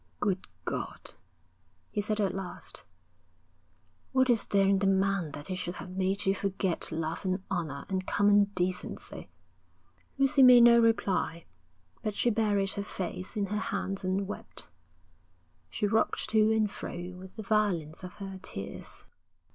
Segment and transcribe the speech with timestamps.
[0.19, 1.13] 'Good God,'
[1.91, 2.85] he said at last,
[4.13, 7.43] 'what is there in the man that he should have made you forget love and
[7.51, 9.29] honour and common decency!'
[10.17, 11.45] Lucy made no reply.
[12.01, 14.69] But she buried her face in her hands and wept.
[15.69, 19.05] She rocked to and fro with the violence of her tears.